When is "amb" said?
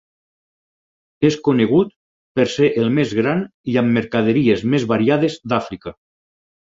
3.83-3.95